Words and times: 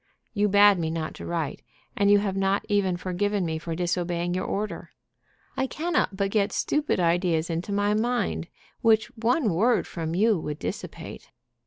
You 0.33 0.49
bade 0.49 0.79
me 0.79 0.89
not 0.89 1.13
to 1.13 1.27
write, 1.27 1.61
and 1.95 2.09
you 2.09 2.17
have 2.17 2.35
not 2.35 2.65
even 2.67 2.97
forgiven 2.97 3.45
me 3.45 3.59
for 3.59 3.75
disobeying 3.75 4.33
your 4.33 4.45
order. 4.45 4.89
I 5.55 5.67
cannot 5.67 6.17
but 6.17 6.31
get 6.31 6.51
stupid 6.51 6.99
ideas 6.99 7.51
into 7.51 7.71
my 7.71 7.93
mind, 7.93 8.47
which 8.81 9.15
one 9.15 9.53
word 9.53 9.85
from 9.85 10.15
you 10.15 10.39
would 10.39 10.57
dissipate. 10.57 11.29